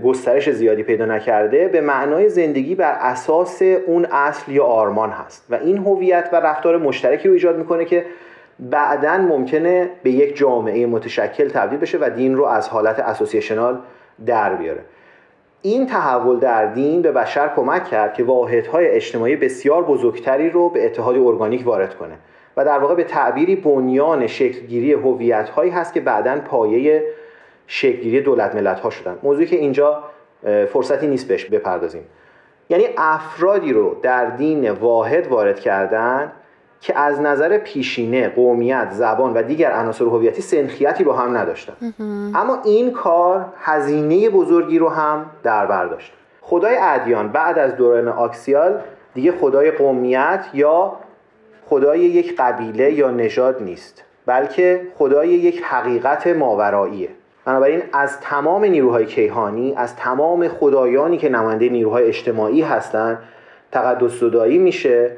گسترش 0.04 0.50
زیادی 0.50 0.82
پیدا 0.82 1.04
نکرده 1.04 1.68
به 1.68 1.80
معنای 1.80 2.28
زندگی 2.28 2.74
بر 2.74 2.96
اساس 3.00 3.62
اون 3.62 4.04
اصل 4.04 4.52
یا 4.52 4.64
آرمان 4.64 5.10
هست. 5.10 5.46
و 5.50 5.54
این 5.54 5.78
هویت 5.78 6.28
و 6.32 6.36
رفتار 6.36 6.78
مشترکی 6.78 7.28
رو 7.28 7.34
ایجاد 7.34 7.58
می‌کنه 7.58 7.84
که 7.84 8.04
بعدا 8.58 9.18
ممکنه 9.18 9.90
به 10.02 10.10
یک 10.10 10.36
جامعه 10.36 10.86
متشکل 10.86 11.48
تبدیل 11.48 11.78
بشه 11.78 11.98
و 12.00 12.10
دین 12.16 12.36
رو 12.36 12.44
از 12.44 12.68
حالت 12.68 13.00
اسوسییشنال 13.00 13.78
در 14.26 14.54
بیاره. 14.54 14.80
این 15.62 15.86
تحول 15.86 16.38
در 16.38 16.66
دین 16.66 17.02
به 17.02 17.12
بشر 17.12 17.50
کمک 17.56 17.84
کرد 17.84 18.14
که 18.14 18.24
واحدهای 18.24 18.88
اجتماعی 18.88 19.36
بسیار 19.36 19.84
بزرگتری 19.84 20.50
رو 20.50 20.68
به 20.68 20.86
اتحاد 20.86 21.16
ارگانیک 21.16 21.66
وارد 21.66 21.94
کنه. 21.94 22.14
و 22.56 22.64
در 22.64 22.78
واقع 22.78 22.94
به 22.94 23.04
تعبیری 23.04 23.56
بنیان 23.56 24.26
شکلگیری 24.26 24.92
هویت 24.92 25.48
هایی 25.48 25.70
هست 25.70 25.94
که 25.94 26.00
بعدا 26.00 26.40
پایه 26.40 27.04
شکلگیری 27.72 28.20
دولت 28.20 28.54
ملت 28.54 28.80
ها 28.80 28.90
شدن. 28.90 29.18
موضوعی 29.22 29.46
که 29.46 29.56
اینجا 29.56 30.02
فرصتی 30.72 31.06
نیست 31.06 31.28
بهش 31.28 31.44
بپردازیم. 31.44 32.02
یعنی 32.68 32.84
افرادی 32.98 33.72
رو 33.72 33.96
در 34.02 34.26
دین 34.26 34.70
واحد 34.70 35.26
وارد 35.26 35.60
کردن 35.60 36.32
که 36.80 36.98
از 36.98 37.20
نظر 37.20 37.58
پیشینه 37.58 38.28
قومیت 38.28 38.88
زبان 38.90 39.34
و 39.34 39.42
دیگر 39.42 39.70
عناصر 39.70 40.04
هویتی 40.04 40.42
سنخیتی 40.42 41.04
با 41.04 41.12
هم 41.12 41.36
نداشتن. 41.36 41.72
اما 42.34 42.58
این 42.64 42.92
کار 42.92 43.52
هزینه 43.56 44.30
بزرگی 44.30 44.78
رو 44.78 44.88
هم 44.88 45.26
در 45.42 45.66
بر 45.66 45.86
داشت. 45.86 46.12
خدای 46.40 46.76
ادیان 46.80 47.28
بعد 47.28 47.58
از 47.58 47.76
دوران 47.76 48.08
آکسیال 48.08 48.80
دیگه 49.14 49.32
خدای 49.32 49.70
قومیت 49.70 50.44
یا 50.54 50.92
خدای 51.66 52.00
یک 52.00 52.36
قبیله 52.38 52.92
یا 52.92 53.10
نژاد 53.10 53.62
نیست 53.62 54.04
بلکه 54.26 54.86
خدای 54.98 55.28
یک 55.28 55.62
حقیقت 55.62 56.26
ماوراییه. 56.26 57.08
بنابراین 57.50 57.82
از 57.92 58.20
تمام 58.20 58.64
نیروهای 58.64 59.06
کیهانی 59.06 59.74
از 59.76 59.96
تمام 59.96 60.48
خدایانی 60.48 61.18
که 61.18 61.28
نماینده 61.28 61.68
نیروهای 61.68 62.04
اجتماعی 62.04 62.62
هستند 62.62 63.18
تقدس 63.72 64.20
زدایی 64.20 64.58
میشه 64.58 65.10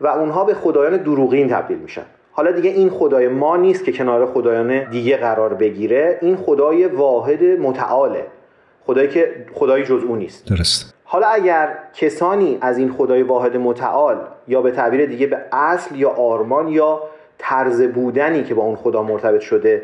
و 0.00 0.06
اونها 0.06 0.44
به 0.44 0.54
خدایان 0.54 0.96
دروغین 0.96 1.48
تبدیل 1.48 1.78
میشن. 1.78 2.02
حالا 2.32 2.52
دیگه 2.52 2.70
این 2.70 2.90
خدای 2.90 3.28
ما 3.28 3.56
نیست 3.56 3.84
که 3.84 3.92
کنار 3.92 4.26
خدایان 4.26 4.90
دیگه 4.90 5.16
قرار 5.16 5.54
بگیره. 5.54 6.18
این 6.22 6.36
خدای 6.36 6.86
واحد 6.86 7.44
متعاله. 7.44 8.26
خدایی 8.86 9.08
که 9.08 9.46
خدای 9.54 9.84
جز 9.84 10.02
او 10.04 10.16
نیست. 10.16 10.48
درست. 10.48 10.94
حالا 11.04 11.26
اگر 11.26 11.78
کسانی 11.94 12.58
از 12.60 12.78
این 12.78 12.92
خدای 12.92 13.22
واحد 13.22 13.56
متعال 13.56 14.16
یا 14.48 14.62
به 14.62 14.70
تعبیر 14.70 15.06
دیگه 15.06 15.26
به 15.26 15.38
اصل 15.52 15.96
یا 15.96 16.10
آرمان 16.10 16.68
یا 16.68 17.02
طرز 17.38 17.82
بودنی 17.82 18.44
که 18.44 18.54
با 18.54 18.62
اون 18.62 18.76
خدا 18.76 19.02
مرتبط 19.02 19.40
شده 19.40 19.82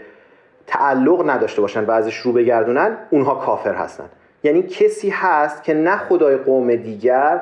تعلق 0.67 1.31
نداشته 1.31 1.61
باشن 1.61 1.85
و 1.85 1.91
ازش 1.91 2.17
رو 2.17 2.33
بگردونن 2.33 2.97
اونها 3.11 3.35
کافر 3.35 3.75
هستن. 3.75 4.05
یعنی 4.43 4.63
کسی 4.63 5.11
هست 5.11 5.63
که 5.63 5.75
نه 5.75 5.97
خدای 5.97 6.37
قوم 6.37 6.77
دیگر 6.77 7.41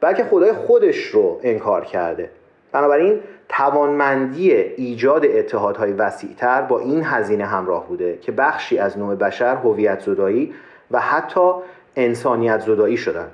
بلکه 0.00 0.24
خدای 0.24 0.52
خودش 0.52 1.06
رو 1.06 1.40
انکار 1.42 1.84
کرده. 1.84 2.30
بنابراین 2.72 3.20
توانمندی 3.48 4.52
ایجاد 4.52 5.26
اتحادهای 5.26 5.92
وسیعتر 5.92 6.62
با 6.62 6.78
این 6.78 7.04
هزینه 7.04 7.44
همراه 7.44 7.88
بوده 7.88 8.18
که 8.18 8.32
بخشی 8.32 8.78
از 8.78 8.98
نوع 8.98 9.14
بشر 9.14 9.56
هویت 9.56 10.00
زدایی 10.00 10.54
و 10.90 11.00
حتی 11.00 11.50
انسانیت 11.96 12.60
زدایی 12.60 12.96
شدن. 12.96 13.28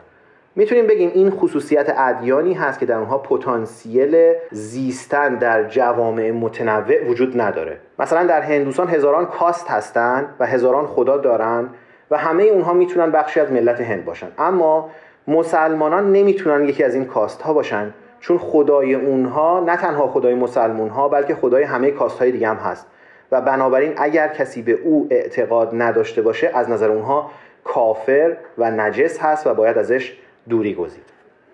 می‌تونیم 0.58 0.86
بگیم 0.86 1.10
این 1.14 1.30
خصوصیت 1.30 1.94
ادیانی 1.98 2.54
هست 2.54 2.80
که 2.80 2.86
در 2.86 2.96
اونها 2.96 3.18
پتانسیل 3.18 4.32
زیستن 4.50 5.34
در 5.34 5.64
جوامع 5.64 6.30
متنوع 6.30 7.04
وجود 7.08 7.40
نداره. 7.40 7.76
مثلا 7.98 8.26
در 8.26 8.40
هندوستان 8.40 8.88
هزاران 8.88 9.26
کاست 9.26 9.68
هستند 9.68 10.26
و 10.40 10.46
هزاران 10.46 10.86
خدا 10.86 11.16
دارن 11.16 11.68
و 12.10 12.16
همه 12.18 12.42
اونها 12.42 12.72
می‌تونن 12.72 13.10
بخشی 13.10 13.40
از 13.40 13.52
ملت 13.52 13.80
هند 13.80 14.04
باشن. 14.04 14.26
اما 14.38 14.90
مسلمانان 15.28 16.12
نمی‌تونن 16.12 16.68
یکی 16.68 16.84
از 16.84 16.94
این 16.94 17.04
کاست 17.04 17.42
ها 17.42 17.52
باشن 17.52 17.94
چون 18.20 18.38
خدای 18.38 18.94
اونها 18.94 19.60
نه 19.60 19.76
تنها 19.76 20.06
خدای 20.06 20.34
مسلمون 20.34 20.88
ها 20.88 21.08
بلکه 21.08 21.34
خدای 21.34 21.62
همه 21.62 21.90
کاست 21.90 22.18
های 22.18 22.32
دیگه 22.32 22.48
هم 22.48 22.56
هست. 22.56 22.86
و 23.32 23.40
بنابراین 23.40 23.92
اگر 23.96 24.28
کسی 24.28 24.62
به 24.62 24.72
او 24.72 25.06
اعتقاد 25.10 25.70
نداشته 25.72 26.22
باشه 26.22 26.50
از 26.54 26.70
نظر 26.70 26.90
اونها 26.90 27.30
کافر 27.64 28.36
و 28.58 28.70
نجس 28.70 29.18
هست 29.18 29.46
و 29.46 29.54
باید 29.54 29.78
ازش 29.78 30.18
دوری 30.48 30.74
گزید. 30.74 31.02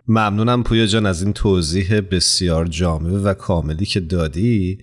ممنونم 0.09 0.63
پویا 0.63 0.87
جان 0.87 1.07
از 1.07 1.23
این 1.23 1.33
توضیح 1.33 2.01
بسیار 2.01 2.67
جامع 2.67 3.11
و 3.11 3.35
کاملی 3.35 3.85
که 3.85 4.01
دادی. 4.01 4.79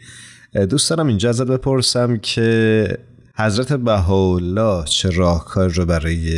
دوست 0.69 0.89
دارم 0.89 1.07
اینجا 1.07 1.29
ازت 1.29 1.47
بپرسم 1.47 2.17
که 2.17 2.87
حضرت 3.37 3.73
بهاءالله 3.73 4.85
چه 4.85 5.09
راهکار 5.09 5.69
رو 5.69 5.85
برای 5.85 6.33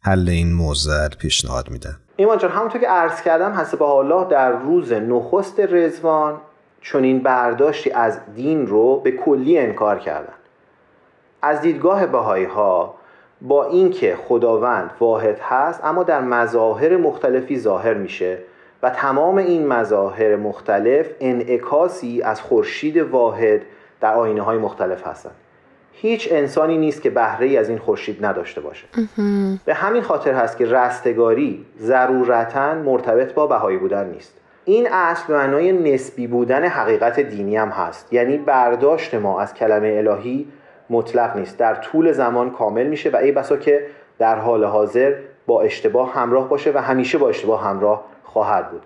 حل 0.00 0.28
این 0.28 0.52
موزل 0.52 1.08
پیشنهاد 1.08 1.70
میدن؟ 1.70 1.96
ایمان 2.16 2.38
جان 2.38 2.50
همونطور 2.50 2.80
که 2.80 2.86
عرض 2.86 3.22
کردم 3.22 3.52
حضرت 3.52 3.78
بهاءالله 3.78 4.30
در 4.30 4.52
روز 4.52 4.92
نخست 4.92 5.60
رزوان 5.60 6.40
چون 6.80 7.04
این 7.04 7.22
برداشتی 7.22 7.90
از 7.90 8.20
دین 8.36 8.66
رو 8.66 9.00
به 9.00 9.10
کلی 9.10 9.58
انکار 9.58 9.98
کردن. 9.98 10.34
از 11.42 11.60
دیدگاه 11.60 12.06
بهایی 12.06 12.44
ها 12.44 12.94
با 13.42 13.64
اینکه 13.64 14.16
خداوند 14.28 14.90
واحد 15.00 15.38
هست 15.38 15.80
اما 15.84 16.02
در 16.02 16.20
مظاهر 16.20 16.96
مختلفی 16.96 17.58
ظاهر 17.58 17.94
میشه 17.94 18.38
و 18.82 18.90
تمام 18.90 19.36
این 19.36 19.66
مظاهر 19.66 20.36
مختلف 20.36 21.06
انعکاسی 21.20 22.22
از 22.22 22.40
خورشید 22.40 22.96
واحد 22.96 23.60
در 24.00 24.14
آینه 24.14 24.42
های 24.42 24.58
مختلف 24.58 25.06
هستند 25.06 25.34
هیچ 25.92 26.28
انسانی 26.30 26.78
نیست 26.78 27.02
که 27.02 27.10
بهره 27.10 27.58
از 27.58 27.68
این 27.68 27.78
خورشید 27.78 28.24
نداشته 28.24 28.60
باشه. 28.60 28.86
به 29.64 29.74
همین 29.74 30.02
خاطر 30.02 30.34
هست 30.34 30.58
که 30.58 30.66
رستگاری 30.66 31.66
ضرورتا 31.78 32.74
مرتبط 32.74 33.34
با 33.34 33.46
بهایی 33.46 33.78
بودن 33.78 34.10
نیست. 34.10 34.36
این 34.64 34.88
اصل 34.92 35.26
به 35.28 35.34
معنای 35.34 35.72
نسبی 35.72 36.26
بودن 36.26 36.64
حقیقت 36.64 37.20
دینی 37.20 37.56
هم 37.56 37.68
هست. 37.68 38.12
یعنی 38.12 38.38
برداشت 38.38 39.14
ما 39.14 39.40
از 39.40 39.54
کلمه 39.54 39.94
الهی 39.98 40.46
مطلق 40.90 41.36
نیست. 41.36 41.58
در 41.58 41.74
طول 41.74 42.12
زمان 42.12 42.50
کامل 42.50 42.86
میشه 42.86 43.10
و 43.10 43.16
ای 43.16 43.32
بسا 43.32 43.56
که 43.56 43.86
در 44.18 44.34
حال 44.34 44.64
حاضر 44.64 45.14
با 45.46 45.62
اشتباه 45.62 46.14
همراه 46.14 46.48
باشه 46.48 46.72
و 46.74 46.78
همیشه 46.78 47.18
با 47.18 47.28
اشتباه 47.28 47.64
همراه 47.64 48.04
خواهد 48.24 48.70
بود. 48.70 48.82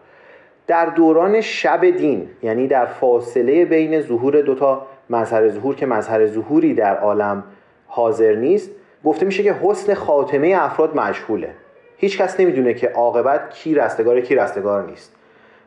در 0.66 0.86
دوران 0.86 1.40
شب 1.40 1.84
دین 1.90 2.28
یعنی 2.42 2.68
در 2.68 2.86
فاصله 2.86 3.64
بین 3.64 4.00
ظهور 4.00 4.40
دوتا 4.40 4.86
مظهر 5.10 5.48
ظهور 5.48 5.74
که 5.74 5.86
مظهر 5.86 6.26
ظهوری 6.26 6.74
در 6.74 6.96
عالم 6.96 7.44
حاضر 7.86 8.34
نیست 8.34 8.70
گفته 9.04 9.26
میشه 9.26 9.42
که 9.42 9.56
حسن 9.62 9.94
خاتمه 9.94 10.56
افراد 10.58 10.96
مجهوله 10.96 11.50
هیچ 11.96 12.18
کس 12.18 12.40
نمی‌دونه 12.40 12.74
که 12.74 12.88
عاقبت 12.88 13.50
کی 13.50 13.74
رستگار 13.74 14.20
کی 14.20 14.34
رستگار 14.34 14.86
نیست. 14.86 15.14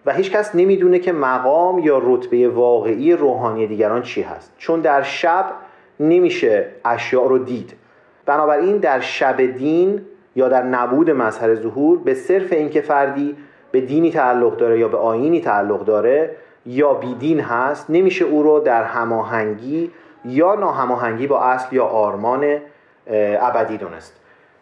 و 0.06 0.14
هیچ 0.14 0.32
کس 0.32 0.56
نمی‌دونه 0.56 1.00
که 1.00 1.12
مقام 1.12 1.80
یا 1.80 2.02
رتبه 2.04 2.50
واقعی 2.50 3.14
روحانی 3.14 3.68
دیگران 3.68 4.02
چی 4.02 4.22
هست. 4.22 4.54
چون 4.58 4.82
در 4.82 5.02
شب 5.02 5.46
نمیشه 6.00 6.66
اشیاء 6.86 7.28
رو 7.28 7.38
دید. 7.38 7.74
بنابراین 8.26 8.78
در 8.78 9.00
شب 9.00 9.42
دین 9.42 10.02
یا 10.36 10.50
در 10.50 10.64
نبود 10.64 11.12
مظهر 11.12 11.56
ظهور 11.56 11.98
به 11.98 12.14
صرف 12.14 12.54
اینکه 12.54 12.82
فردی 12.82 13.38
به 13.72 13.82
دینی 13.82 14.12
تعلق 14.12 14.58
داره 14.58 14.80
یا 14.80 14.88
به 14.88 14.98
آینی 14.98 15.42
تعلق 15.42 15.86
داره 15.86 16.36
یا 16.66 16.94
بیدین 16.94 17.40
هست 17.40 17.90
نمیشه 17.90 18.26
او 18.26 18.44
رو 18.44 18.60
در 18.60 18.84
هماهنگی 18.84 19.92
یا 20.26 20.56
ناهماهنگی 20.56 21.28
با 21.28 21.42
اصل 21.42 21.76
یا 21.76 21.86
آرمان 21.86 22.58
ابدی 23.42 23.78
دونست. 23.78 24.20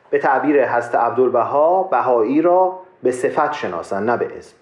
به 0.10 0.20
تعبیر 0.20 0.60
هست 0.60 0.96
عبدالبها 0.96 1.84
بهایی 1.84 2.42
را 2.42 2.80
به 3.04 3.12
صفت 3.12 3.54
شناسن 3.54 4.04
نه 4.04 4.18
به 4.18 4.38
اسم. 4.38 4.56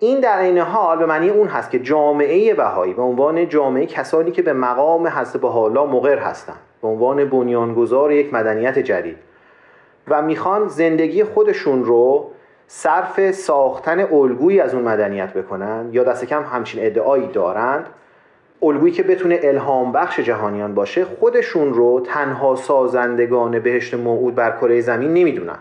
این 0.00 0.20
در 0.20 0.38
این 0.38 0.58
حال 0.58 0.98
به 0.98 1.06
معنی 1.06 1.28
اون 1.28 1.48
هست 1.48 1.70
که 1.70 1.78
جامعه 1.78 2.54
بهایی 2.54 2.94
به 2.94 3.02
عنوان 3.02 3.48
جامعه 3.48 3.86
کسانی 3.86 4.30
که 4.30 4.42
به 4.42 4.52
مقام 4.52 5.06
حضرت 5.06 5.40
بهاءالله 5.42 5.86
مقر 5.86 6.18
هستند 6.18 6.58
به 6.82 6.88
عنوان 6.88 7.24
بنیانگذار 7.24 8.12
یک 8.12 8.34
مدنیت 8.34 8.78
جدید 8.78 9.16
و 10.08 10.22
می‌خوان 10.22 10.68
زندگی 10.68 11.24
خودشون 11.24 11.84
رو 11.84 12.30
صرف 12.66 13.30
ساختن 13.30 14.00
الگویی 14.00 14.60
از 14.60 14.74
اون 14.74 14.84
مدنیت 14.84 15.32
بکنن 15.32 15.88
یا 15.92 16.04
دست 16.04 16.24
کم 16.24 16.42
همچین 16.42 16.86
ادعایی 16.86 17.26
دارند 17.26 17.86
الگویی 18.62 18.92
که 18.92 19.02
بتونه 19.02 19.40
الهام 19.42 19.92
بخش 19.92 20.20
جهانیان 20.20 20.74
باشه 20.74 21.04
خودشون 21.04 21.74
رو 21.74 22.00
تنها 22.00 22.56
سازندگان 22.56 23.58
بهشت 23.58 23.94
موعود 23.94 24.34
بر 24.34 24.50
کره 24.50 24.80
زمین 24.80 25.14
نمی‌دونن. 25.14 25.58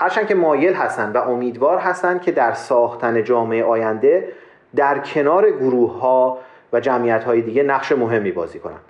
هرچند 0.00 0.26
که 0.26 0.34
مایل 0.34 0.74
هستند 0.74 1.16
و 1.16 1.18
امیدوار 1.18 1.78
هستند 1.78 2.22
که 2.22 2.32
در 2.32 2.52
ساختن 2.52 3.24
جامعه 3.24 3.64
آینده 3.64 4.28
در 4.76 4.98
کنار 4.98 5.50
گروه 5.50 6.00
ها 6.00 6.38
و 6.72 6.80
جمعیت 6.80 7.24
های 7.24 7.42
دیگه 7.42 7.62
نقش 7.62 7.92
مهمی 7.92 8.32
بازی 8.32 8.58
کنند. 8.58 8.80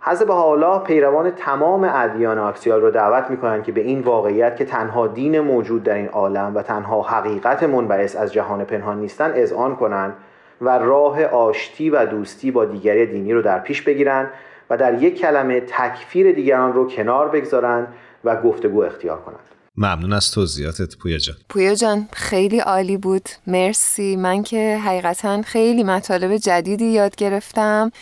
حضرت 0.00 0.30
حالا 0.30 0.78
پیروان 0.78 1.30
تمام 1.30 1.90
ادیان 1.94 2.38
آکسیال 2.38 2.80
رو 2.80 2.90
دعوت 2.90 3.30
می‌کنند 3.30 3.64
که 3.64 3.72
به 3.72 3.80
این 3.80 4.00
واقعیت 4.00 4.56
که 4.56 4.64
تنها 4.64 5.06
دین 5.06 5.40
موجود 5.40 5.82
در 5.82 5.94
این 5.94 6.08
عالم 6.08 6.52
و 6.54 6.62
تنها 6.62 7.02
حقیقت 7.02 7.62
منبعث 7.62 8.16
از 8.16 8.32
جهان 8.32 8.64
پنهان 8.64 9.00
نیستن 9.00 9.32
اذعان 9.34 9.76
کنند 9.76 10.14
و 10.60 10.78
راه 10.78 11.24
آشتی 11.24 11.90
و 11.90 12.06
دوستی 12.06 12.50
با 12.50 12.64
دیگری 12.64 13.06
دینی 13.06 13.32
رو 13.32 13.42
در 13.42 13.58
پیش 13.58 13.82
بگیرند 13.82 14.30
و 14.70 14.76
در 14.76 15.02
یک 15.02 15.20
کلمه 15.20 15.60
تکفیر 15.60 16.32
دیگران 16.32 16.72
رو 16.72 16.88
کنار 16.88 17.28
بگذارند 17.28 17.94
و 18.24 18.36
گفتگو 18.36 18.82
اختیار 18.82 19.18
کنند. 19.18 19.53
ممنون 19.76 20.12
از 20.12 20.30
توضیحاتت 20.30 20.96
پویا 20.96 21.18
جان. 21.18 21.36
پویا 21.48 21.74
جان 21.74 22.08
خیلی 22.12 22.58
عالی 22.58 22.96
بود. 22.96 23.28
مرسی. 23.46 24.16
من 24.16 24.42
که 24.42 24.80
حقیقتا 24.84 25.42
خیلی 25.42 25.84
مطالب 25.84 26.36
جدیدی 26.36 26.84
یاد 26.84 27.16
گرفتم. 27.16 27.92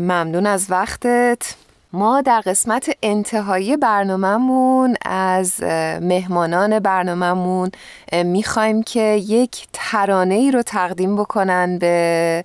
ممنون 0.00 0.46
از 0.46 0.66
وقتت. 0.70 1.54
ما 1.92 2.20
در 2.20 2.40
قسمت 2.40 2.90
انتهایی 3.02 3.76
برنامهمون 3.76 4.96
از 5.06 5.62
مهمانان 6.02 6.78
برنامهمون 6.78 7.70
می‌خوایم 8.12 8.82
که 8.82 9.00
یک 9.28 9.66
ترانه 9.72 10.34
ای 10.34 10.50
رو 10.50 10.62
تقدیم 10.62 11.16
بکنن 11.16 11.78
به 11.78 12.44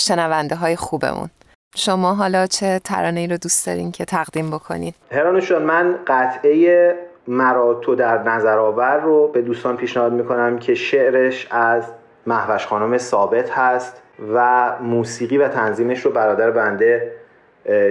شنونده 0.00 0.56
های 0.56 0.76
خوبمون. 0.76 1.30
شما 1.76 2.14
حالا 2.14 2.46
چه 2.46 2.80
ترانه 2.84 3.20
ای 3.20 3.26
رو 3.26 3.36
دوست 3.36 3.66
دارین 3.66 3.92
که 3.92 4.04
تقدیم 4.04 4.50
بکنین؟ 4.50 4.92
هرانوشان 5.12 5.62
من 5.62 5.96
قطعه 6.06 6.94
مراتو 7.28 7.94
در 7.94 8.22
نظر 8.22 8.58
آور 8.58 9.00
رو 9.00 9.28
به 9.28 9.42
دوستان 9.42 9.76
پیشنهاد 9.76 10.12
می‌کنم 10.12 10.58
که 10.58 10.74
شعرش 10.74 11.48
از 11.50 11.84
محوش 12.26 12.66
خانم 12.66 12.98
ثابت 12.98 13.50
هست 13.50 14.02
و 14.34 14.72
موسیقی 14.80 15.38
و 15.38 15.48
تنظیمش 15.48 16.00
رو 16.00 16.10
برادر 16.10 16.50
بنده 16.50 17.12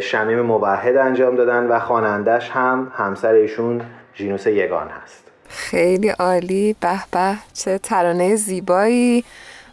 شمیم 0.02 0.42
موحد 0.42 0.98
انجام 0.98 1.36
دادن 1.36 1.68
و 1.68 1.80
خوانندش 1.80 2.50
هم 2.50 2.92
همسر 2.96 3.34
ایشون 3.34 3.82
جینوس 4.14 4.48
یگان 4.48 4.88
هست. 4.88 5.32
خیلی 5.50 6.10
عالی. 6.10 6.76
به 6.80 7.00
به. 7.12 7.36
چه 7.54 7.78
ترانه 7.78 8.36
زیبایی. 8.36 9.24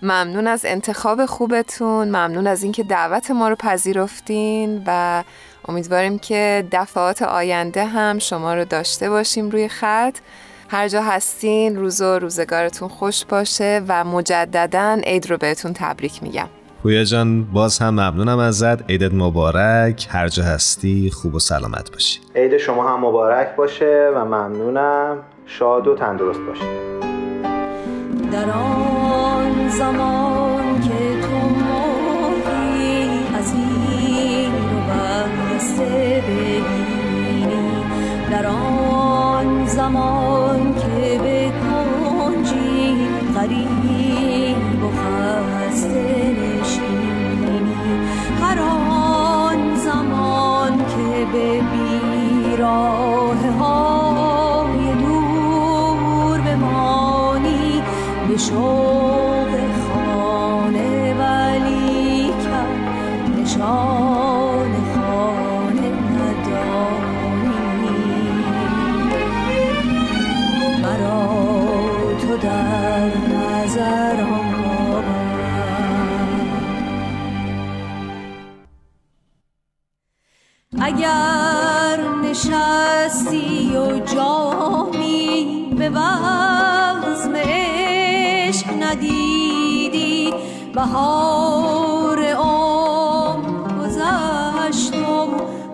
ممنون 0.03 0.47
از 0.47 0.65
انتخاب 0.65 1.27
خوبتون. 1.27 2.09
ممنون 2.09 2.47
از 2.47 2.63
اینکه 2.63 2.83
دعوت 2.83 3.31
ما 3.31 3.49
رو 3.49 3.57
پذیرفتین 3.57 4.83
و 4.87 5.23
امیدواریم 5.69 6.19
که 6.19 6.65
دفعات 6.73 7.23
آینده 7.23 7.85
هم 7.85 8.19
شما 8.19 8.55
رو 8.55 8.65
داشته 8.65 9.11
باشیم 9.11 9.51
روی 9.51 9.69
خط. 9.69 10.19
هر 10.69 10.89
جا 10.89 11.03
هستین 11.03 11.77
روز 11.77 12.01
و 12.01 12.19
روزگارتون 12.19 12.89
خوش 12.89 13.25
باشه 13.25 13.83
و 13.89 14.05
مجددا 14.05 15.01
عید 15.05 15.31
رو 15.31 15.37
بهتون 15.37 15.73
تبریک 15.73 16.23
میگم. 16.23 16.49
پویا 16.83 17.05
جان 17.05 17.45
باز 17.45 17.79
هم 17.79 17.91
ممنونم 17.91 18.39
ازت. 18.39 18.91
عیدت 18.91 19.15
مبارک. 19.15 20.09
هر 20.11 20.29
جا 20.29 20.43
هستی 20.43 21.11
خوب 21.11 21.35
و 21.35 21.39
سلامت 21.39 21.93
باشی. 21.93 22.21
عید 22.37 22.59
شما 22.59 22.89
هم 22.89 23.05
مبارک 23.05 23.57
باشه 23.57 24.11
و 24.17 24.25
ممنونم. 24.25 25.19
شاد 25.47 25.87
و 25.87 25.95
تندرست 25.95 26.41
باشید 26.41 27.03
در 28.33 28.51
آن 28.51 29.69
زمان 29.69 30.42
بسته 35.73 36.23
ببینی 36.29 37.47
در 38.31 38.47
آن 38.47 39.67
زمان 39.67 40.75
که 40.75 41.19
به 41.23 41.53
کنجی 41.63 42.97
غریب 43.35 44.85
و 44.85 44.89
خسته 44.91 46.37
نشینی. 46.41 47.61
هر 48.43 48.59
آن 48.61 49.77
زمان 49.77 50.79
که 50.79 51.27
به 51.33 51.61
بیراه 51.73 53.47
های 53.61 54.95
دور 54.95 56.41
بمانی 56.41 57.83
به 58.29 58.37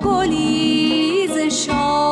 گلی 0.05 1.29
ز 1.29 1.39
شاخه 1.55 2.08